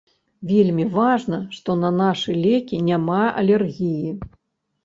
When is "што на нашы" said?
1.59-2.31